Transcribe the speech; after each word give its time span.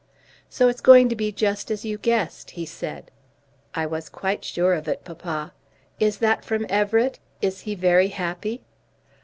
"So 0.49 0.67
it's 0.67 0.81
going 0.81 1.09
to 1.09 1.15
be 1.15 1.31
just 1.31 1.69
as 1.69 1.85
you 1.85 1.99
guessed," 1.99 2.49
he 2.57 2.65
said. 2.65 3.11
"I 3.75 3.85
was 3.85 4.09
quite 4.09 4.43
sure 4.43 4.73
of 4.73 4.87
it, 4.87 5.03
papa. 5.05 5.53
Is 5.99 6.17
that 6.17 6.43
from 6.43 6.65
Everett? 6.69 7.19
Is 7.39 7.59
he 7.69 7.75
very 7.75 8.07
happy?" 8.07 8.61